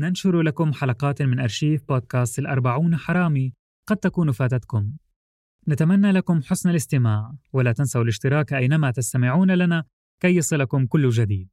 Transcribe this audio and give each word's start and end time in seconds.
ننشر 0.00 0.42
لكم 0.42 0.72
حلقات 0.72 1.22
من 1.22 1.40
أرشيف 1.40 1.82
بودكاست 1.88 2.38
الأربعون 2.38 2.96
حرامي 2.96 3.52
قد 3.86 3.96
تكون 3.96 4.32
فاتتكم. 4.32 4.92
نتمنى 5.68 6.12
لكم 6.12 6.42
حسن 6.42 6.70
الاستماع 6.70 7.32
ولا 7.52 7.72
تنسوا 7.72 8.02
الاشتراك 8.02 8.52
أينما 8.52 8.90
تستمعون 8.90 9.50
لنا 9.50 9.84
كي 10.20 10.36
يصلكم 10.36 10.86
كل 10.86 11.08
جديد. 11.08 11.48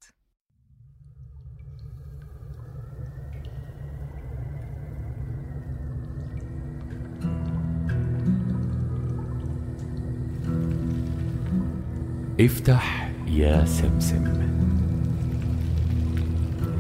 افتح 12.40 13.14
يا 13.28 13.66
سمسم. 13.66 14.57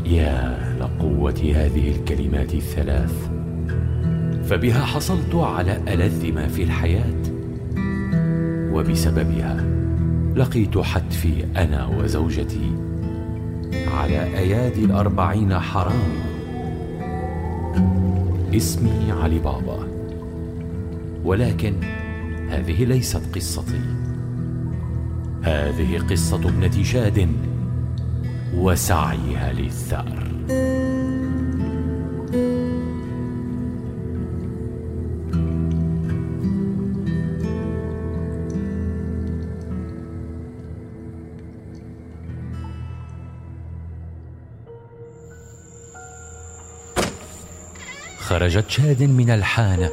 يا 0.10 0.58
لقوة 0.80 1.52
هذه 1.56 1.92
الكلمات 1.92 2.54
الثلاث 2.54 3.30
فبها 4.50 4.86
حصلت 4.86 5.36
على 5.36 5.82
ألذ 5.88 6.34
ما 6.34 6.48
في 6.48 6.64
الحياة 6.64 7.22
وبسببها 8.72 9.64
لقيت 10.36 10.78
حتفي 10.78 11.46
أنا 11.58 11.86
وزوجتي 11.86 12.72
على 13.88 14.24
أيادي 14.24 14.86
الأربعين 14.86 15.60
حرام. 15.60 16.10
اسمي 18.56 19.12
علي 19.12 19.40
بابا 19.40 19.88
ولكن 21.26 21.74
هذه 22.50 22.86
ليست 22.86 23.36
قصتي. 23.36 23.82
هذه 25.44 25.98
قصة 26.10 26.50
ابنة 26.50 26.84
شاد 26.84 27.30
وسعيها 28.54 29.54
للثأر. 29.54 30.28
خرجت 48.20 48.70
شاد 48.70 49.04
من 49.04 49.30
الحانة 49.30 49.90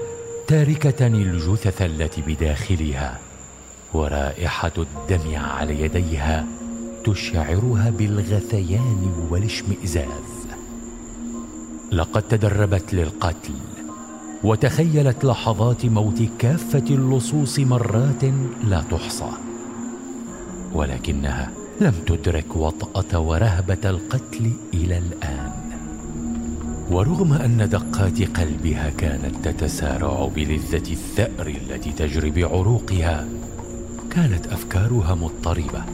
تاركة 0.47 1.07
الجثث 1.07 1.83
التي 1.83 2.23
بداخلها 2.27 3.19
ورائحة 3.95 4.73
الدم 4.79 5.37
على 5.37 5.81
يديها 5.81 6.64
تشعرها 7.05 7.91
بالغثيان 7.91 9.13
والاشمئزاز. 9.31 10.47
لقد 11.93 12.23
تدربت 12.23 12.95
للقتل 12.95 13.55
وتخيلت 14.45 15.25
لحظات 15.25 15.87
موت 15.87 16.23
كافة 16.39 16.85
اللصوص 16.91 17.59
مرات 17.59 18.25
لا 18.65 18.85
تحصى. 18.91 19.31
ولكنها 20.73 21.51
لم 21.81 21.95
تدرك 22.07 22.57
وطأة 22.57 23.21
ورهبة 23.21 23.91
القتل 23.91 24.53
إلى 24.75 24.99
الآن. 24.99 25.53
ورغم 26.91 27.33
أن 27.33 27.69
دقات 27.69 28.23
قلبها 28.23 28.91
كانت 28.91 29.49
تتسارع 29.49 30.29
بلذة 30.37 30.93
الثأر 30.93 31.47
التي 31.47 31.93
تجري 31.93 32.31
بعروقها 32.31 33.29
كانت 34.11 34.47
أفكارها 34.47 35.15
مضطربة. 35.15 35.85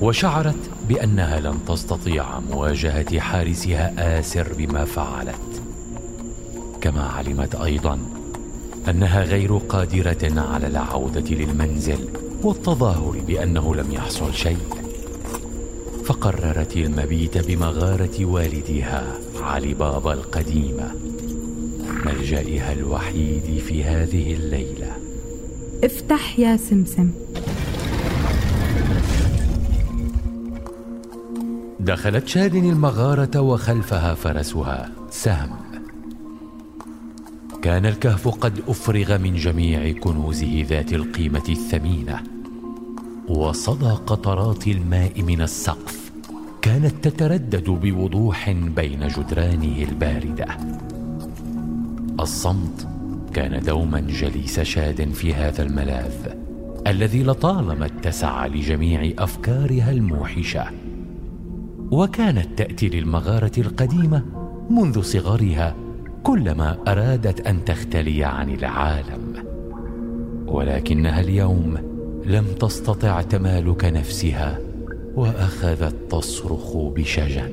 وشعرت 0.00 0.70
بأنها 0.88 1.40
لن 1.40 1.58
تستطيع 1.68 2.40
مواجهة 2.40 3.18
حارسها 3.18 4.18
آسر 4.18 4.52
بما 4.58 4.84
فعلت. 4.84 5.62
كما 6.80 7.02
علمت 7.02 7.54
أيضا 7.54 7.98
أنها 8.88 9.24
غير 9.24 9.56
قادرة 9.56 10.40
على 10.40 10.66
العودة 10.66 11.34
للمنزل 11.34 12.08
والتظاهر 12.42 13.16
بأنه 13.26 13.74
لم 13.74 13.92
يحصل 13.92 14.34
شيء. 14.34 14.84
فقررت 16.04 16.76
المبيت 16.76 17.38
بمغارة 17.38 18.24
والدها 18.24 19.18
علي 19.40 19.74
بابا 19.74 20.12
القديمة 20.12 20.94
ملجئها 22.04 22.72
الوحيد 22.72 23.62
في 23.66 23.84
هذه 23.84 24.34
الليلة. 24.34 24.96
افتح 25.84 26.38
يا 26.38 26.56
سمسم. 26.56 27.10
دخلت 31.84 32.28
شاد 32.28 32.54
المغارة 32.54 33.40
وخلفها 33.40 34.14
فرسها. 34.14 34.90
سهم. 35.10 35.50
كان 37.62 37.86
الكهف 37.86 38.28
قد 38.28 38.62
أفرغ 38.68 39.18
من 39.18 39.34
جميع 39.34 39.92
كنوزه 39.92 40.66
ذات 40.68 40.92
القيمة 40.92 41.42
الثمينة. 41.48 42.22
وصدى 43.28 43.90
قطرات 43.90 44.66
الماء 44.66 45.22
من 45.22 45.42
السقف. 45.42 46.12
كانت 46.62 47.08
تتردد 47.08 47.70
بوضوح 47.70 48.50
بين 48.50 49.08
جدرانه 49.08 49.82
الباردة. 49.88 50.46
الصمت 52.20 52.88
كان 53.34 53.60
دوما 53.60 54.00
جليس 54.00 54.60
شاد 54.60 55.12
في 55.12 55.34
هذا 55.34 55.62
الملاذ 55.62 56.32
الذي 56.86 57.22
لطالما 57.22 57.86
اتسع 57.86 58.46
لجميع 58.46 59.12
أفكارها 59.18 59.90
الموحشة. 59.90 60.83
وكانت 61.94 62.58
تأتي 62.58 62.88
للمغارة 62.88 63.52
القديمة 63.58 64.22
منذ 64.70 65.02
صغرها 65.02 65.76
كلما 66.22 66.78
أرادت 66.88 67.46
أن 67.46 67.64
تختلي 67.64 68.24
عن 68.24 68.50
العالم. 68.50 69.34
ولكنها 70.46 71.20
اليوم 71.20 71.78
لم 72.26 72.44
تستطع 72.60 73.22
تمالك 73.22 73.84
نفسها 73.84 74.58
وأخذت 75.14 75.94
تصرخ 76.10 76.76
بشجن. 76.76 77.52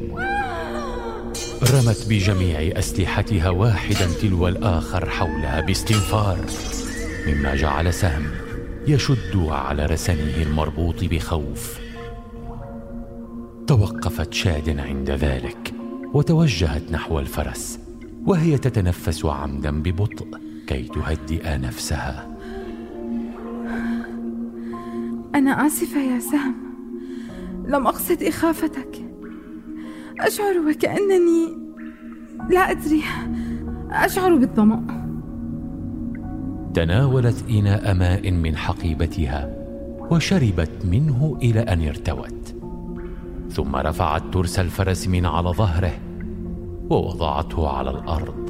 رمت 1.73 2.06
بجميع 2.09 2.79
أسلحتها 2.79 3.50
واحدا 3.50 4.08
تلو 4.22 4.47
الآخر 4.47 5.09
حولها 5.09 5.62
باستنفار 5.62 6.38
مما 7.28 7.56
جعل 7.56 7.94
سهم 7.94 8.23
يشد 8.88 9.35
على 9.35 9.85
رسنه 9.85 10.41
المربوط 10.41 11.03
بخوف. 11.03 11.91
توقفت 13.67 14.33
شاد 14.33 14.79
عند 14.79 15.09
ذلك 15.09 15.73
وتوجهت 16.13 16.91
نحو 16.91 17.19
الفرس 17.19 17.79
وهي 18.25 18.57
تتنفس 18.57 19.25
عمدا 19.25 19.81
ببطء 19.81 20.27
كي 20.67 20.83
تهدئ 20.83 21.57
نفسها. 21.57 22.38
أنا 25.35 25.67
آسفة 25.67 25.99
يا 25.99 26.19
سهم. 26.19 26.55
لم 27.67 27.88
أقصد 27.88 28.23
إخافتك. 28.23 29.05
أشعر 30.19 30.59
وكأنني 30.59 31.57
لا 32.49 32.72
أدري. 32.72 33.03
أشعر 33.91 34.35
بالظما 34.35 35.01
تناولت 36.73 37.45
إناء 37.49 37.93
ماء 37.93 38.31
من 38.31 38.57
حقيبتها 38.57 39.55
وشربت 40.11 40.72
منه 40.85 41.38
إلى 41.41 41.59
أن 41.59 41.88
ارتوت. 41.88 42.60
ثم 43.51 43.75
رفعت 43.75 44.34
ترس 44.34 44.59
الفرس 44.59 45.07
من 45.07 45.25
على 45.25 45.50
ظهره 45.50 45.94
ووضعته 46.89 47.67
على 47.67 47.89
الأرض. 47.89 48.50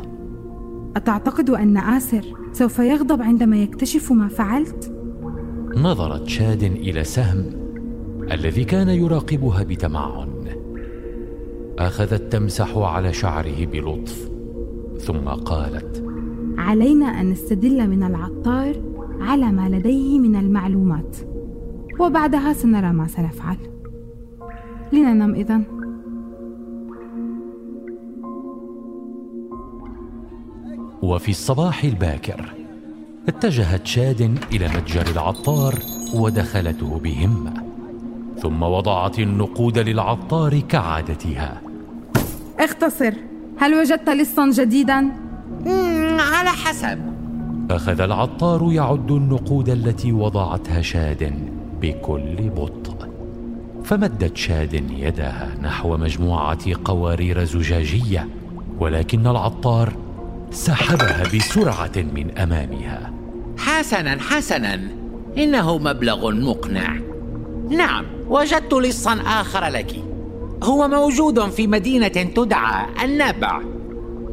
أتعتقد 0.95 1.49
أن 1.49 1.77
آسر 1.77 2.25
سوف 2.51 2.79
يغضب 2.79 3.21
عندما 3.21 3.57
يكتشف 3.57 4.11
ما 4.11 4.27
فعلت؟ 4.27 4.93
نظرت 5.75 6.27
شاد 6.27 6.63
إلى 6.63 7.03
سهم 7.03 7.45
الذي 8.31 8.63
كان 8.63 8.89
يراقبها 8.89 9.63
بتمعن. 9.63 10.29
أخذت 11.79 12.31
تمسح 12.31 12.77
على 12.77 13.13
شعره 13.13 13.65
بلطف 13.65 14.31
ثم 14.99 15.29
قالت 15.29 16.03
علينا 16.57 17.05
أن 17.05 17.29
نستدل 17.29 17.89
من 17.89 18.03
العطار 18.03 18.75
على 19.19 19.51
ما 19.51 19.69
لديه 19.69 20.19
من 20.19 20.35
المعلومات 20.35 21.17
وبعدها 21.99 22.53
سنرى 22.53 22.91
ما 22.91 23.07
سنفعل. 23.07 23.57
لننام 24.93 25.35
إذا 25.35 25.61
وفي 31.01 31.29
الصباح 31.29 31.83
الباكر 31.83 32.53
اتجهت 33.27 33.85
شاد 33.87 34.37
إلى 34.51 34.67
متجر 34.67 35.11
العطار 35.11 35.75
ودخلته 36.15 36.99
بهمة 36.99 37.53
ثم 38.41 38.63
وضعت 38.63 39.19
النقود 39.19 39.77
للعطار 39.79 40.59
كعادتها. 40.59 41.61
اختصر 42.59 43.13
هل 43.57 43.75
وجدت 43.75 44.09
لصا 44.09 44.51
جديدا؟ 44.51 45.11
على 46.19 46.49
حسب. 46.49 46.99
أخذ 47.71 48.01
العطار 48.01 48.71
يعد 48.71 49.11
النقود 49.11 49.69
التي 49.69 50.11
وضعتها 50.11 50.81
شاد 50.81 51.33
بكل 51.81 52.49
بطء. 52.49 52.80
فمدت 53.91 54.37
شاد 54.37 54.73
يدها 54.73 55.57
نحو 55.61 55.97
مجموعة 55.97 56.83
قوارير 56.85 57.43
زجاجية 57.43 58.27
ولكن 58.79 59.27
العطار 59.27 59.93
سحبها 60.51 61.23
بسرعة 61.35 61.91
من 61.95 62.37
أمامها. 62.37 63.13
حسنا 63.57 64.19
حسنا. 64.19 64.79
إنه 65.37 65.77
مبلغ 65.77 66.31
مقنع. 66.31 66.97
نعم 67.69 68.05
وجدت 68.27 68.73
لصا 68.73 69.13
آخر 69.25 69.65
لك. 69.65 69.95
هو 70.63 70.87
موجود 70.87 71.49
في 71.49 71.67
مدينة 71.67 72.07
تدعى 72.07 72.85
النبع. 73.03 73.61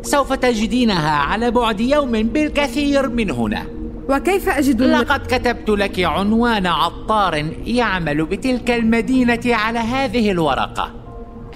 سوف 0.02 0.32
تجدينها 0.32 1.10
على 1.10 1.50
بعد 1.50 1.80
يوم 1.80 2.12
بالكثير 2.12 3.08
من 3.08 3.30
هنا. 3.30 3.77
وكيف 4.08 4.48
أجد 4.48 4.82
لقد 4.82 5.20
كتبت 5.20 5.68
لك 5.68 6.00
عنوان 6.00 6.66
عطار 6.66 7.34
يعمل 7.66 8.24
بتلك 8.24 8.70
المدينة 8.70 9.40
على 9.46 9.78
هذه 9.78 10.30
الورقة. 10.30 10.90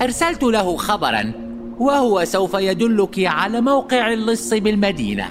أرسلت 0.03 0.43
له 0.43 0.77
خبرا 0.77 1.33
وهو 1.79 2.25
سوف 2.25 2.55
يدلك 2.55 3.19
على 3.19 3.61
موقع 3.61 4.13
اللص 4.13 4.55
بالمدينة. 4.55 5.25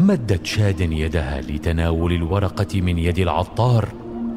مدت 0.00 0.46
شاد 0.46 0.80
يدها 0.80 1.40
لتناول 1.40 2.12
الورقة 2.12 2.80
من 2.80 2.98
يد 2.98 3.18
العطار 3.18 3.88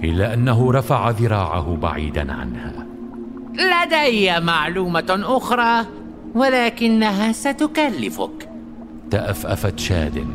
إلا 0.03 0.33
أنه 0.33 0.71
رفع 0.71 1.09
ذراعه 1.09 1.75
بعيدا 1.75 2.33
عنها. 2.33 2.85
لدي 3.53 4.39
معلومة 4.39 5.19
أخرى 5.23 5.85
ولكنها 6.35 7.31
ستكلفك. 7.31 8.49
تأفأفت 9.11 9.79
شاد. 9.79 10.25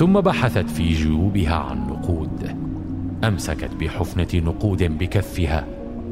ثم 0.00 0.20
بحثت 0.20 0.70
في 0.70 0.88
جيوبها 0.88 1.54
عن 1.54 1.86
نقود. 1.86 2.56
أمسكت 3.24 3.70
بحفنة 3.80 4.28
نقود 4.34 4.98
بكفها 4.98 5.66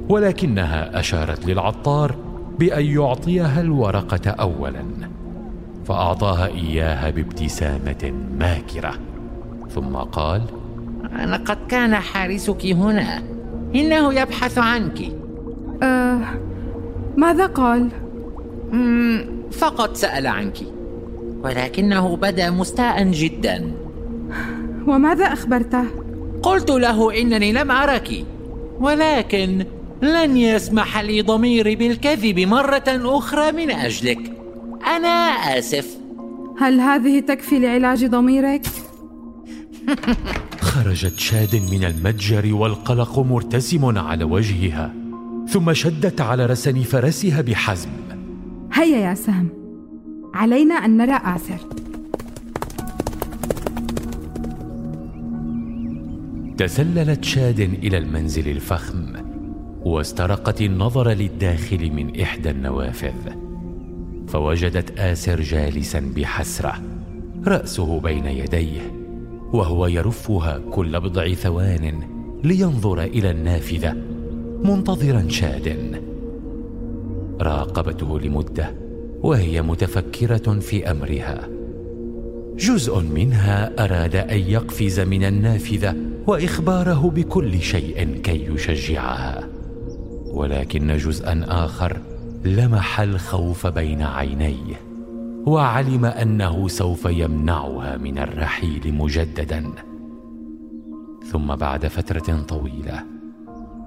ولكنها 0.08 1.00
أشارت 1.00 1.46
للعطار 1.46 2.14
بأن 2.58 2.84
يعطيها 2.84 3.60
الورقة 3.60 4.30
اولا 4.30 4.84
فأعطاها 5.84 6.46
إياها 6.46 7.10
بابتسامة 7.10 8.12
ماكرة. 8.38 8.94
ثم 9.70 9.96
قال 9.96 10.42
لقد 11.26 11.58
كان 11.68 11.94
حارسك 11.94 12.66
هنا 12.66 13.22
إنه 13.74 14.14
يبحث 14.14 14.58
عنك. 14.58 15.12
آه 15.82 16.20
ماذا 17.16 17.46
قال؟ 17.46 17.88
فقط 19.52 19.96
سأل 19.96 20.26
عنك. 20.26 20.77
ولكنه 21.42 22.16
بدا 22.16 22.50
مستاء 22.50 23.02
جدا. 23.02 23.72
وماذا 24.86 25.24
أخبرته؟ 25.24 25.84
قلت 26.42 26.70
له 26.70 27.20
إنني 27.20 27.52
لم 27.52 27.70
ارك 27.70 28.24
ولكن 28.80 29.64
لن 30.02 30.36
يسمح 30.36 30.98
لي 30.98 31.22
ضميري 31.22 31.76
بالكذب 31.76 32.38
مرة 32.38 32.84
أخرى 32.88 33.52
من 33.52 33.70
أجلك. 33.70 34.18
أنا 34.86 35.08
آسف. 35.58 35.98
هل 36.58 36.80
هذه 36.80 37.20
تكفي 37.20 37.58
لعلاج 37.58 38.04
ضميرك؟ 38.04 38.66
خرجت 40.60 41.18
شاد 41.18 41.62
من 41.70 41.84
المتجر 41.84 42.54
والقلق 42.54 43.18
مرتسم 43.18 43.98
على 43.98 44.24
وجهها 44.24 44.94
ثم 45.48 45.72
شدت 45.72 46.20
على 46.20 46.46
رسن 46.46 46.82
فرسها 46.82 47.40
بحزم. 47.40 47.90
هيا 48.72 48.96
يا 48.96 49.14
سهم. 49.14 49.57
علينا 50.34 50.74
أن 50.74 50.96
نرى 50.96 51.20
آسر 51.24 51.58
تسللت 56.58 57.24
شاد 57.24 57.60
إلى 57.60 57.98
المنزل 57.98 58.48
الفخم 58.48 59.12
واسترقت 59.84 60.62
النظر 60.62 61.10
للداخل 61.10 61.92
من 61.92 62.20
إحدى 62.20 62.50
النوافذ 62.50 63.32
فوجدت 64.28 64.98
آسر 64.98 65.40
جالسا 65.40 66.12
بحسرة 66.16 66.74
رأسه 67.46 68.00
بين 68.00 68.26
يديه 68.26 68.80
وهو 69.52 69.86
يرفها 69.86 70.58
كل 70.58 71.00
بضع 71.00 71.32
ثوان 71.32 72.00
لينظر 72.44 73.02
إلى 73.02 73.30
النافذة 73.30 73.96
منتظرا 74.64 75.28
شاد. 75.28 75.76
راقبته 77.40 78.20
لمدة 78.20 78.87
وهي 79.22 79.62
متفكرة 79.62 80.58
في 80.58 80.90
أمرها. 80.90 81.48
جزء 82.56 83.00
منها 83.00 83.84
أراد 83.84 84.16
أن 84.16 84.38
يقفز 84.38 85.00
من 85.00 85.24
النافذة 85.24 85.96
وإخباره 86.26 87.10
بكل 87.10 87.60
شيء 87.60 88.20
كي 88.22 88.44
يشجعها. 88.44 89.48
ولكن 90.26 90.96
جزءا 90.96 91.44
آخر 91.48 92.00
لمح 92.44 93.00
الخوف 93.00 93.66
بين 93.66 94.02
عينيه 94.02 94.80
وعلم 95.46 96.04
أنه 96.04 96.68
سوف 96.68 97.04
يمنعها 97.04 97.96
من 97.96 98.18
الرحيل 98.18 98.94
مجددا. 98.94 99.70
ثم 101.32 101.56
بعد 101.56 101.86
فترة 101.86 102.40
طويلة 102.48 103.04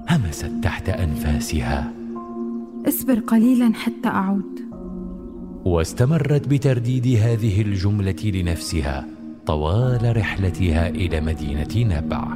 همست 0.09 0.51
تحت 0.63 0.89
أنفاسها. 0.89 1.91
اصبر 2.87 3.19
قليلا 3.19 3.73
حتى 3.73 4.07
أعود. 4.07 4.70
واستمرت 5.65 6.47
بترديد 6.47 7.07
هذه 7.07 7.61
الجملة 7.61 8.15
لنفسها 8.23 9.07
طوال 9.45 10.17
رحلتها 10.17 10.89
إلى 10.89 11.21
مدينة 11.21 11.97
نبع. 11.97 12.27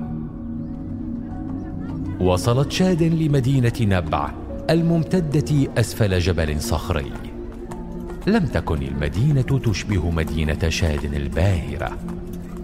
وصلت 2.19 2.71
شاد 2.71 3.03
لمدينة 3.03 3.73
نبع 3.81 4.31
الممتدة 4.69 5.71
أسفل 5.77 6.19
جبل 6.19 6.61
صخري. 6.61 7.11
لم 8.27 8.45
تكن 8.45 8.81
المدينة 8.81 9.41
تشبه 9.41 10.09
مدينة 10.09 10.69
شاد 10.69 11.13
الباهرة 11.13 11.97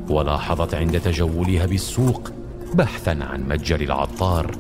ولاحظت 0.10 0.76
عند 0.76 1.00
تجولها 1.00 1.66
بالسوق 1.66 2.32
بحثا 2.74 3.18
عن 3.22 3.44
متجر 3.50 3.82
العطار 3.82 4.52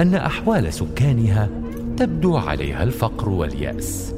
أن 0.00 0.14
أحوال 0.14 0.72
سكانها 0.72 1.48
تبدو 1.96 2.36
عليها 2.36 2.82
الفقر 2.82 3.28
واليأس. 3.28 4.14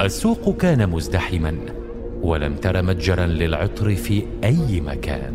السوق 0.00 0.56
كان 0.56 0.90
مزدحما 0.90 1.54
ولم 2.22 2.54
تر 2.54 2.82
متجرا 2.82 3.26
للعطر 3.26 3.94
في 3.94 4.22
أي 4.44 4.80
مكان 4.80 5.34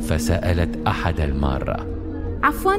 فسألت 0.00 0.86
أحد 0.86 1.20
المارة. 1.20 1.86
عفوا 2.42 2.72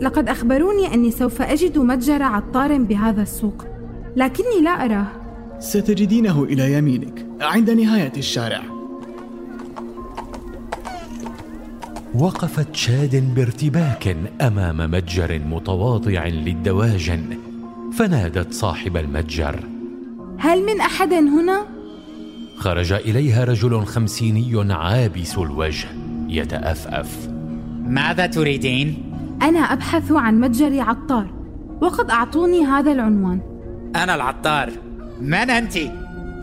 لقد 0.00 0.28
أخبروني 0.28 0.94
أني 0.94 1.10
سوف 1.10 1.42
أجد 1.42 1.78
متجر 1.78 2.22
عطار 2.22 2.78
بهذا 2.78 3.22
السوق 3.22 3.64
لكني 4.16 4.60
لا 4.62 4.70
أراه. 4.70 5.06
ستجدينه 5.58 6.44
إلى 6.44 6.72
يمينك 6.72 7.26
عند 7.40 7.70
نهاية 7.70 8.12
الشارع. 8.16 8.62
وقفت 12.14 12.74
شاد 12.74 13.34
بارتباك 13.34 14.16
أمام 14.40 14.90
متجر 14.90 15.40
متواضع 15.46 16.26
للدواجن 16.26 17.38
فنادت 17.98 18.52
صاحب 18.52 18.96
المتجر. 18.96 19.73
هل 20.38 20.66
من 20.66 20.80
أحد 20.80 21.12
هنا؟ 21.12 21.66
خرج 22.56 22.92
إليها 22.92 23.44
رجل 23.44 23.84
خمسيني 23.84 24.72
عابس 24.72 25.38
الوجه 25.38 25.88
يتأفأف. 26.28 27.28
ماذا 27.86 28.26
تريدين؟ 28.26 29.12
أنا 29.42 29.58
أبحث 29.58 30.12
عن 30.12 30.40
متجر 30.40 30.80
عطار 30.80 31.30
وقد 31.80 32.10
أعطوني 32.10 32.64
هذا 32.64 32.92
العنوان. 32.92 33.40
أنا 33.96 34.14
العطار. 34.14 34.70
من 35.20 35.34
أنت؟ 35.34 35.76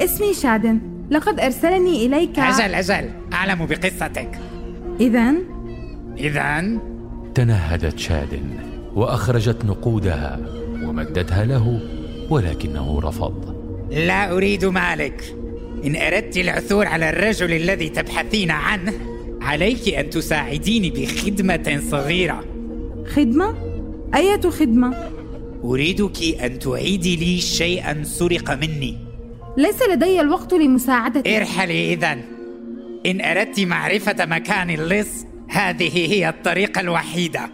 اسمي 0.01 0.33
شادن 0.33 0.81
لقد 1.11 1.39
أرسلني 1.39 2.05
إليك. 2.05 2.39
أجل 2.39 2.73
أجل 2.73 3.09
أعلم 3.33 3.65
بقصتك. 3.65 4.39
إذا 4.99 5.33
إذا 6.17 6.79
تنهدت 7.35 7.99
شادن 7.99 8.43
وأخرجت 8.95 9.65
نقودها 9.65 10.39
ومدتها 10.83 11.45
له 11.45 11.79
ولكنه 12.29 12.99
رفض. 13.03 13.50
لا 13.91 14.31
أريد 14.31 14.65
مالك. 14.65 15.35
إن 15.85 15.95
أردت 15.95 16.37
العثور 16.37 16.87
على 16.87 17.09
الرجل 17.09 17.53
الذي 17.53 17.89
تبحثين 17.89 18.51
عنه 18.51 18.93
عليك 19.41 19.93
أن 19.93 20.09
تساعديني 20.09 20.89
بخدمة 20.89 21.81
صغيرة. 21.91 22.43
خدمة؟ 23.15 23.55
أية 24.15 24.49
خدمة؟ 24.49 24.95
أريدك 25.63 26.41
أن 26.43 26.59
تعيدي 26.59 27.15
لي 27.15 27.41
شيئا 27.41 28.03
سرق 28.03 28.51
مني. 28.51 28.97
ليس 29.57 29.81
لدي 29.91 30.21
الوقت 30.21 30.53
لمساعدتك. 30.53 31.27
ارحلي 31.27 31.93
إذا 31.93 32.17
إن 33.05 33.21
أردت 33.21 33.59
معرفة 33.59 34.25
مكان 34.25 34.69
اللص 34.69 35.25
هذه 35.49 36.13
هي 36.13 36.29
الطريقة 36.29 36.81
الوحيدة. 36.81 37.49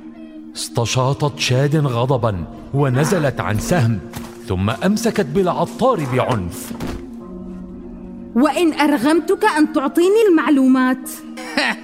استشاطت 0.56 1.40
شاد 1.40 1.76
غضبا 1.76 2.44
ونزلت 2.74 3.40
عن 3.40 3.60
سهم. 3.60 4.00
ثم 4.48 4.70
أمسكت 4.70 5.26
بالعطار 5.26 6.06
بعنف. 6.14 6.72
وإن 8.36 8.74
أرغمتك 8.74 9.46
أن 9.58 9.74
تعطيني 9.74 10.22
المعلومات. 10.30 11.10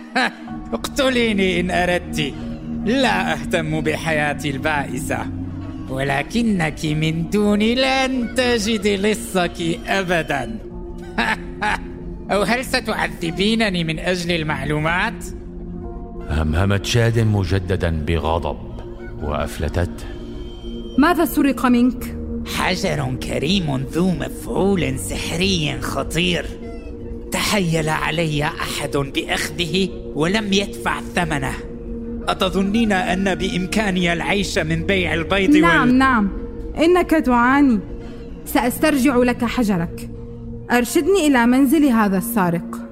اقتليني 0.74 1.60
إن 1.60 1.72
أردت. 1.72 2.34
لا 2.86 3.34
أهتم 3.34 3.82
بحياتي 3.82 4.50
البائسة. 4.50 5.26
ولكنك 5.90 6.86
من 6.86 7.30
دوني 7.30 7.76
لن 7.76 8.36
تجدي 8.36 8.98
لصك 8.98 9.80
أبدا. 9.88 10.60
أو 12.32 12.42
هل 12.42 12.66
ستعذبينني 12.66 13.84
من 13.84 14.00
أجل 14.00 14.32
المعلومات؟ 14.32 15.26
همهمت 16.30 16.86
شاد 16.86 17.20
مجددا 17.20 18.06
بغضب 18.06 18.58
وأفلتت. 19.24 20.06
ماذا 20.98 21.26
سرق 21.26 21.66
منك؟ 21.66 22.23
حجر 22.46 23.16
كريم 23.24 23.86
ذو 23.92 24.12
مفعول 24.12 25.00
سحري 25.00 25.78
خطير. 25.82 26.46
تحيل 27.32 27.90
علي 27.90 28.44
أحد 28.44 28.98
بأخذه 28.98 29.90
ولم 30.16 30.54
يدفع 30.54 31.02
ثمنه. 31.16 31.54
أتظنين 32.28 32.92
أن 32.92 33.36
بإمكاني 33.36 34.14
العيش 34.14 34.58
من 34.58 34.84
بيع 34.84 35.14
البيض 35.14 35.56
نعم 35.56 35.88
وال... 35.88 35.98
نعم 35.98 36.30
إنك 36.78 37.10
تعاني 37.10 37.80
سأسترجع 38.46 39.18
لك 39.18 39.46
حجرك. 39.46 40.10
أرشدني 40.72 41.28
إلى 41.28 41.46
منزل 41.46 41.86
هذا 41.86 42.18
السارق. 42.18 42.83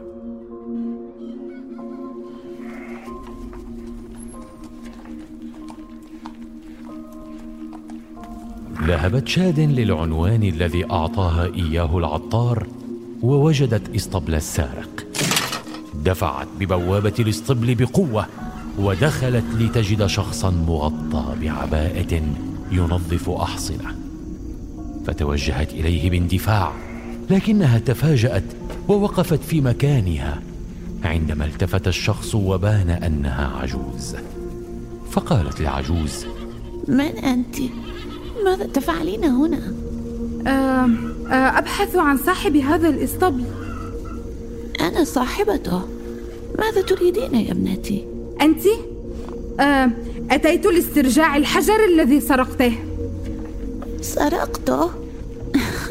ذهبت 8.91 9.27
شاد 9.27 9.59
للعنوان 9.59 10.43
الذي 10.43 10.91
أعطاها 10.91 11.45
إياه 11.45 11.97
العطار 11.97 12.67
ووجدت 13.21 13.95
إسطبل 13.95 14.35
السارق. 14.35 15.05
دفعت 16.05 16.47
ببوابة 16.59 17.13
الإسطبل 17.19 17.75
بقوة 17.75 18.25
ودخلت 18.79 19.43
لتجد 19.59 20.05
شخصا 20.05 20.49
مغطى 20.49 21.35
بعباءة 21.41 22.21
ينظف 22.71 23.29
أحصنة. 23.29 23.95
فتوجهت 25.07 25.73
إليه 25.73 26.09
باندفاع 26.09 26.71
لكنها 27.29 27.79
تفاجأت 27.79 28.45
ووقفت 28.87 29.43
في 29.43 29.61
مكانها 29.61 30.41
عندما 31.03 31.45
التفت 31.45 31.87
الشخص 31.87 32.35
وبان 32.35 32.89
أنها 32.89 33.47
عجوز. 33.61 34.15
فقالت 35.11 35.61
العجوز 35.61 36.25
من 36.87 37.01
أنت؟ 37.01 37.55
ماذا 38.45 38.65
تفعلين 38.65 39.23
هنا؟ 39.23 39.73
آه 40.47 40.89
آه 41.31 41.57
أبحث 41.57 41.95
عن 41.95 42.17
صاحب 42.17 42.55
هذا 42.55 42.89
الإسطبل 42.89 43.43
أنا 44.81 45.03
صاحبته 45.03 45.81
ماذا 46.59 46.81
تريدين 46.81 47.35
يا 47.35 47.51
ابنتي؟ 47.51 48.05
أنت؟ 48.41 48.63
آه 49.59 49.89
أتيت 50.31 50.65
لاسترجاع 50.65 51.37
الحجر 51.37 51.85
الذي 51.85 52.19
سرقته 52.19 52.73
سرقته؟ 54.01 54.89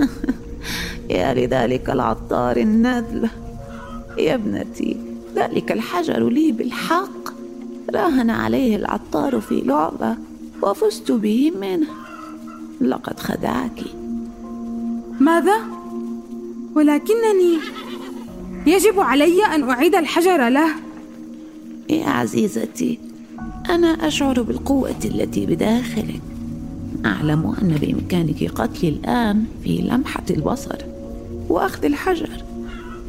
يا 1.11 1.35
لذلك 1.35 1.90
العطار 1.90 2.57
النذل 2.57 3.28
يا 4.19 4.35
ابنتي 4.35 4.97
ذلك 5.37 5.73
الحجر 5.73 6.28
لي 6.28 6.52
بالحق 6.52 7.30
راهن 7.95 8.30
عليه 8.30 8.76
العطار 8.76 9.40
في 9.40 9.61
لعبة 9.61 10.16
وفزت 10.62 11.12
به 11.12 11.52
منه 11.61 11.87
لقد 12.81 13.21
خدعك 13.21 13.81
ماذا؟ 15.21 15.57
ولكنني 16.75 17.59
يجب 18.67 19.01
علي 19.01 19.45
أن 19.55 19.71
أعيد 19.71 19.95
الحجر 19.95 20.49
له. 20.49 20.69
يا 21.91 22.07
عزيزتي 22.07 22.99
أنا 23.71 24.07
أشعر 24.07 24.43
بالقوة 24.43 24.95
التي 25.05 25.47
بداخلك. 25.47 26.21
أعلم 27.07 27.55
أن 27.63 27.79
بإمكانك 27.81 28.51
قتلي 28.51 28.89
الآن 28.89 29.45
في 29.65 29.79
لمحة 29.79 30.25
البصر 30.31 30.77
وأخذ 31.49 31.85
الحجر 31.85 32.31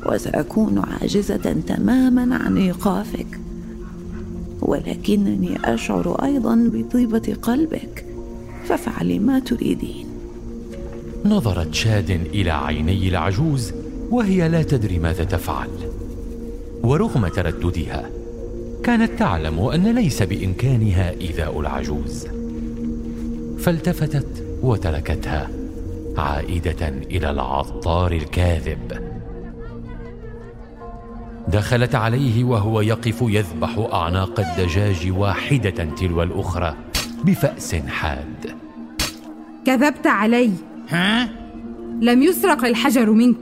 وسأكون 0.05 0.79
عاجزة 0.79 1.55
تماما 1.67 2.35
عن 2.35 2.57
إيقافك. 2.57 3.39
ولكنني 4.61 5.57
أشعر 5.63 6.23
أيضا 6.23 6.69
بطيبة 6.73 7.35
قلبك. 7.41 8.10
فافعلي 8.71 9.19
ما 9.19 9.39
تريدين. 9.39 10.07
نظرت 11.25 11.73
شاد 11.73 12.09
إلى 12.09 12.51
عيني 12.51 13.07
العجوز 13.07 13.73
وهي 14.11 14.49
لا 14.49 14.63
تدري 14.63 14.99
ماذا 14.99 15.23
تفعل. 15.23 15.69
ورغم 16.83 17.27
ترددها 17.27 18.09
كانت 18.83 19.19
تعلم 19.19 19.59
أن 19.59 19.95
ليس 19.95 20.23
بإمكانها 20.23 21.11
إيذاء 21.21 21.59
العجوز. 21.59 22.27
فالتفتت 23.59 24.43
وتركتها 24.61 25.49
عائدة 26.17 26.87
إلى 26.87 27.29
العطار 27.29 28.11
الكاذب. 28.11 29.11
دخلت 31.47 31.95
عليه 31.95 32.43
وهو 32.43 32.81
يقف 32.81 33.21
يذبح 33.21 33.77
أعناق 33.93 34.39
الدجاج 34.39 35.11
واحدة 35.11 35.85
تلو 35.85 36.23
الأخرى. 36.23 36.75
بفأس 37.23 37.75
حاد. 37.75 38.55
كذبت 39.65 40.07
علي. 40.07 40.51
ها؟ 40.89 41.29
لم 42.01 42.23
يسرق 42.23 42.65
الحجر 42.65 43.11
منك. 43.11 43.37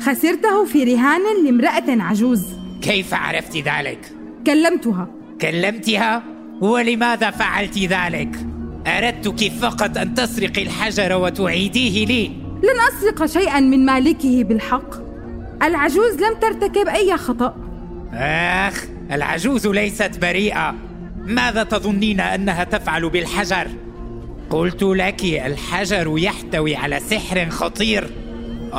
خسرته 0.00 0.64
في 0.64 0.84
رهان 0.84 1.20
لامرأة 1.44 2.02
عجوز. 2.02 2.44
كيف 2.82 3.14
عرفت 3.14 3.56
ذلك؟ 3.56 4.12
كلمتها. 4.46 5.08
كلمتها؟ 5.40 6.22
ولماذا 6.60 7.30
فعلت 7.30 7.78
ذلك؟ 7.78 8.46
أردتك 8.86 9.52
فقط 9.52 9.98
أن 9.98 10.14
تسرقي 10.14 10.62
الحجر 10.62 11.16
وتعيديه 11.16 12.06
لي؟ 12.06 12.26
لن 12.62 12.80
أسرق 12.88 13.26
شيئا 13.26 13.60
من 13.60 13.86
مالكه 13.86 14.44
بالحق. 14.44 14.94
العجوز 15.62 16.14
لم 16.14 16.34
ترتكب 16.40 16.88
أي 16.88 17.16
خطأ. 17.16 17.56
آخ 18.14 18.84
العجوز 19.12 19.66
ليست 19.66 20.18
بريئة. 20.18 20.74
ماذا 21.26 21.62
تظنين 21.62 22.20
أنها 22.20 22.64
تفعل 22.64 23.10
بالحجر؟ 23.10 23.66
قلت 24.50 24.82
لك 24.82 25.24
الحجر 25.24 26.18
يحتوي 26.18 26.76
على 26.76 27.00
سحر 27.00 27.50
خطير. 27.50 28.10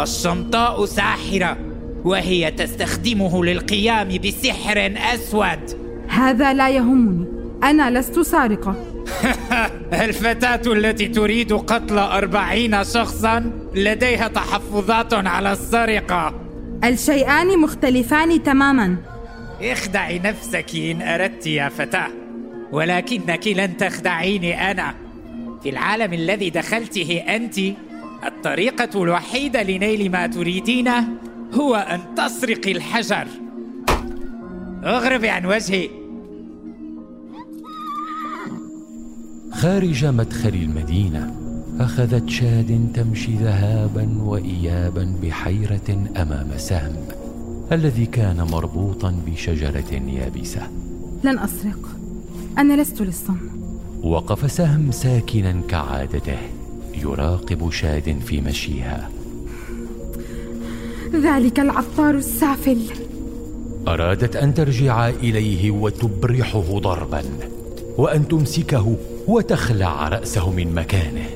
الشمطاء 0.02 0.86
ساحرة 0.86 1.58
وهي 2.04 2.52
تستخدمه 2.52 3.46
للقيام 3.46 4.08
بسحر 4.08 4.94
أسود. 5.14 5.82
هذا 6.08 6.54
لا 6.54 6.70
يهمني. 6.70 7.26
أنا 7.64 8.00
لست 8.00 8.20
سارقة. 8.20 8.76
الفتاة 10.06 10.74
التي 10.74 11.08
تريد 11.08 11.54
قتل 11.54 11.98
أربعين 11.98 12.84
شخصا 12.84 13.52
لديها 13.76 14.28
تحفظات 14.28 15.14
على 15.14 15.52
السرقة. 15.52 16.42
الشيئان 16.84 17.60
مختلفان 17.60 18.44
تماما. 18.44 18.98
اخدعي 19.62 20.20
نفسك 20.20 20.76
إن 20.76 21.02
أردت 21.02 21.48
يا 21.48 21.70
فتاة. 21.70 22.21
ولكنك 22.72 23.48
لن 23.48 23.78
تخدعيني 23.78 24.72
أنا. 24.72 24.94
في 25.64 25.70
العالم 25.70 26.14
الذي 26.14 26.50
دخلته 26.50 27.18
أنت 27.18 27.60
الطريقة 28.26 29.04
الوحيدة 29.04 29.64
لنيل 29.64 30.12
ما 30.12 30.28
تريدينه 30.28 31.08
هو 31.54 31.76
أن 31.76 32.00
تسرقي 32.16 32.72
الحجر. 32.72 33.28
اغربي 34.84 35.30
عن 35.30 35.46
وجهي. 35.46 35.90
خارج 39.52 40.06
مدخل 40.06 40.50
المدينة 40.50 41.36
أخذت 41.80 42.30
شاد 42.30 42.92
تمشي 42.96 43.36
ذهابا 43.36 44.22
وإيابا 44.22 45.16
بحيرة 45.24 46.08
أمام 46.18 46.58
سهم 46.58 46.96
الذي 47.72 48.06
كان 48.06 48.48
مربوطا 48.52 49.16
بشجرة 49.28 49.94
يابسة. 50.08 50.68
لن 51.24 51.40
أسرق. 51.40 52.01
أنا 52.58 52.82
لست 52.82 53.02
لصا 53.02 53.36
وقف 54.04 54.52
سهم 54.52 54.92
ساكنا 54.92 55.62
كعادته 55.68 56.38
يراقب 56.96 57.72
شاد 57.72 58.20
في 58.26 58.42
مشيها. 58.42 59.10
ذلك 61.14 61.60
العطار 61.60 62.16
السافل. 62.16 62.78
أرادت 63.88 64.36
أن 64.36 64.54
ترجع 64.54 65.10
إليه 65.10 65.72
وتبرحه 65.72 66.80
ضربا 66.80 67.24
وأن 67.98 68.28
تمسكه 68.28 68.96
وتخلع 69.28 70.08
رأسه 70.08 70.52
من 70.52 70.76
مكانه. 70.76 71.30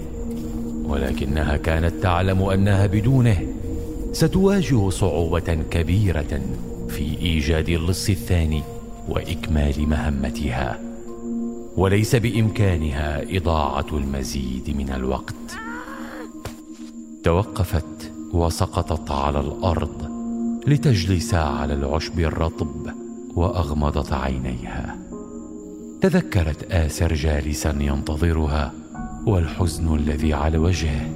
ولكنها 0.85 1.57
كانت 1.57 1.93
تعلم 2.03 2.41
أنها 2.43 2.85
بدونه. 2.85 3.47
ستواجه 4.13 4.89
صعوبة 4.89 5.57
كبيرة 5.71 6.41
في 6.89 7.17
إيجاد 7.21 7.69
اللص 7.69 8.09
الثاني 8.09 8.63
وإكمال 9.09 9.89
مهمتها. 9.89 10.94
وليس 11.77 12.15
بإمكانها 12.15 13.37
إضاعة 13.37 13.85
المزيد 13.93 14.75
من 14.77 14.89
الوقت. 14.89 15.57
توقفت 17.23 18.11
وسقطت 18.33 19.11
على 19.11 19.39
الأرض 19.39 20.09
لتجلس 20.67 21.33
على 21.33 21.73
العشب 21.73 22.19
الرطب 22.19 22.89
وأغمضت 23.35 24.13
عينيها. 24.13 24.97
تذكرت 26.01 26.71
آسر 26.71 27.13
جالسا 27.13 27.75
ينتظرها 27.79 28.73
والحزن 29.25 29.95
الذي 29.95 30.33
على 30.33 30.57
وجهه. 30.57 31.09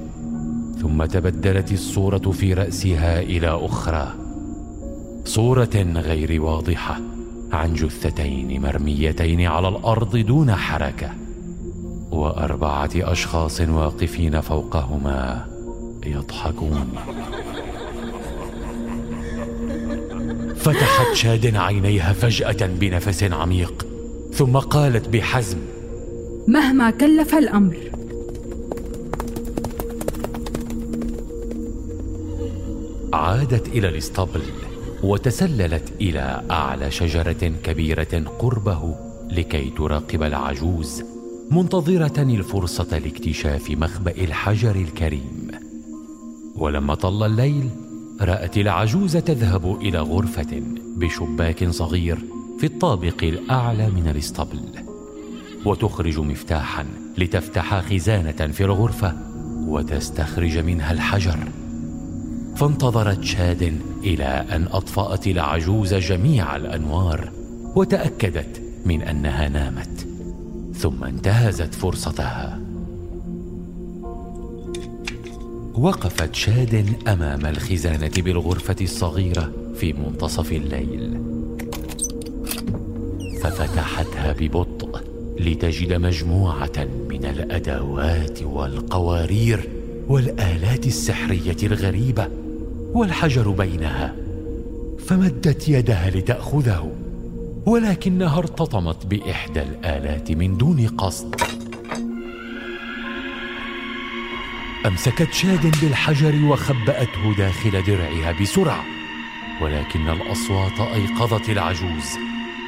ثم 0.81 1.05
تبدلت 1.05 1.71
الصورة 1.71 2.31
في 2.31 2.53
رأسها 2.53 3.19
إلى 3.19 3.47
أخرى. 3.47 4.13
صورة 5.25 5.75
غير 5.95 6.41
واضحة. 6.41 6.99
عن 7.51 7.73
جثتين 7.73 8.61
مرميتين 8.61 9.41
على 9.41 9.67
الأرض 9.67 10.17
دون 10.17 10.55
حركة 10.55 11.09
وأربعة 12.11 12.89
أشخاص 12.95 13.61
واقفين 13.61 14.41
فوقهما 14.41 15.45
يضحكون. 16.05 16.87
فتحت 20.55 21.13
شاد 21.13 21.55
عينيها 21.55 22.13
فجأة 22.13 22.67
بنفس 22.67 23.23
عميق 23.23 23.87
ثم 24.33 24.57
قالت 24.57 25.09
بحزم 25.09 25.57
مهما 26.47 26.89
كلف 26.89 27.35
الأمر. 27.35 27.77
عادت 33.13 33.67
إلى 33.67 33.89
الإسطبل. 33.89 34.41
وتسللت 35.03 35.93
إلى 36.01 36.43
أعلى 36.51 36.91
شجرة 36.91 37.53
كبيرة 37.63 38.23
قربه 38.39 38.95
لكي 39.29 39.69
تراقب 39.69 40.23
العجوز 40.23 41.03
منتظرة 41.51 42.21
الفرصة 42.21 42.97
لاكتشاف 42.97 43.71
مخبأ 43.71 44.11
الحجر 44.11 44.75
الكريم. 44.75 45.51
ولما 46.55 46.95
طل 46.95 47.23
الليل 47.23 47.69
رأت 48.21 48.57
العجوز 48.57 49.17
تذهب 49.17 49.81
إلى 49.81 49.99
غرفة 49.99 50.61
بشباك 50.97 51.69
صغير 51.69 52.17
في 52.59 52.65
الطابق 52.65 53.23
الأعلى 53.23 53.89
من 53.89 54.07
الاسطبل 54.07 54.59
وتخرج 55.65 56.19
مفتاحا 56.19 56.85
لتفتح 57.17 57.79
خزانة 57.79 58.47
في 58.47 58.63
الغرفة 58.63 59.17
وتستخرج 59.67 60.57
منها 60.57 60.91
الحجر. 60.91 61.39
فانتظرت 62.55 63.23
شاد 63.23 63.73
إلى 64.03 64.25
أن 64.25 64.67
أطفأت 64.71 65.27
العجوز 65.27 65.93
جميع 65.93 66.55
الأنوار 66.55 67.31
وتأكدت 67.75 68.61
من 68.85 69.01
أنها 69.01 69.49
نامت 69.49 70.07
ثم 70.73 71.03
انتهزت 71.03 71.73
فرصتها. 71.73 72.59
وقفت 75.73 76.35
شاد 76.35 76.85
أمام 77.07 77.45
الخزانة 77.45 78.11
بالغرفة 78.17 78.75
الصغيرة 78.81 79.51
في 79.75 79.93
منتصف 79.93 80.51
الليل. 80.51 81.21
ففتحتها 83.41 84.33
ببطء 84.39 85.01
لتجد 85.39 85.93
مجموعة 85.93 86.87
من 87.09 87.25
الأدوات 87.25 88.43
والقوارير 88.43 89.69
والآلات 90.07 90.87
السحرية 90.87 91.57
الغريبة 91.63 92.27
والحجر 92.93 93.49
بينها. 93.49 94.15
فمدت 95.07 95.69
يدها 95.69 96.09
لتأخذه 96.09 96.91
ولكنها 97.65 98.37
ارتطمت 98.37 99.05
بإحدى 99.05 99.61
الآلات 99.61 100.31
من 100.31 100.57
دون 100.57 100.87
قصد. 100.87 101.35
أمسكت 104.85 105.33
شاد 105.33 105.75
بالحجر 105.81 106.45
وخبأته 106.45 107.33
داخل 107.37 107.83
درعها 107.83 108.31
بسرعة 108.41 108.83
ولكن 109.61 110.09
الأصوات 110.09 110.79
أيقظت 110.79 111.49
العجوز 111.49 112.05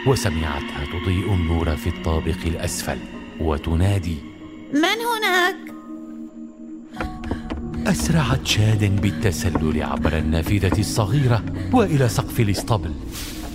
وسمعتها 0.08 0.86
تضيء 0.86 1.34
النور 1.34 1.76
في 1.76 1.88
الطابق 1.88 2.38
الأسفل 2.46 2.98
وتنادي. 3.40 4.18
من 4.74 4.84
هناك؟ 4.84 5.71
أسرعت 7.88 8.48
شاد 8.48 9.02
بالتسلل 9.02 9.84
عبر 9.84 10.18
النافذة 10.18 10.80
الصغيرة 10.80 11.44
وإلى 11.74 12.10
سقف 12.10 12.40
الاسطبل 12.40 12.94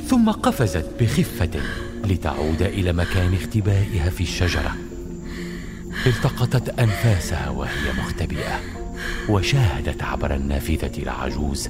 ثم 0.08 0.30
قفزت 0.30 0.86
بخفه 1.00 1.50
لتعود 2.04 2.62
إلى 2.62 2.92
مكان 2.92 3.34
اختبائها 3.34 4.10
في 4.10 4.20
الشجرة. 4.20 4.76
التقطت 6.06 6.68
أنفاسها 6.68 7.50
وهي 7.50 7.92
مختبئة 7.98 8.60
وشاهدت 9.28 10.02
عبر 10.02 10.34
النافذة 10.34 11.02
العجوز 11.02 11.68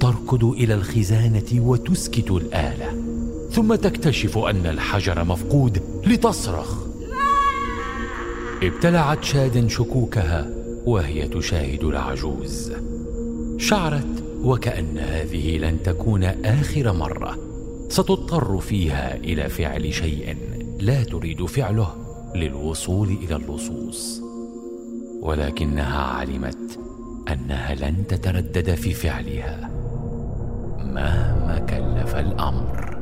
تركض 0.00 0.44
إلى 0.44 0.74
الخزانة 0.74 1.60
وتسكت 1.60 2.30
الآلة 2.30 3.02
ثم 3.52 3.74
تكتشف 3.74 4.38
أن 4.38 4.66
الحجر 4.66 5.24
مفقود 5.24 5.82
لتصرخ. 6.06 6.86
ابتلعت 8.62 9.24
شاد 9.24 9.66
شكوكها 9.66 10.55
وهي 10.86 11.28
تشاهد 11.28 11.84
العجوز. 11.84 12.72
شعرت 13.58 14.24
وكأن 14.42 14.98
هذه 14.98 15.58
لن 15.58 15.82
تكون 15.82 16.24
آخر 16.24 16.92
مرة. 16.92 17.38
ستضطر 17.88 18.58
فيها 18.58 19.16
إلى 19.16 19.48
فعل 19.48 19.92
شيء 19.92 20.36
لا 20.80 21.04
تريد 21.04 21.44
فعله 21.44 21.94
للوصول 22.34 23.08
إلى 23.08 23.36
اللصوص. 23.36 24.20
ولكنها 25.22 26.02
علمت 26.02 26.78
أنها 27.28 27.74
لن 27.74 28.06
تتردد 28.06 28.74
في 28.74 28.94
فعلها 28.94 29.70
مهما 30.78 31.58
كلف 31.58 32.14
الأمر. 32.16 32.98